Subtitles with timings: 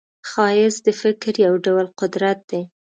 [0.29, 2.61] ښایست د فکر یو ډول قدرت دی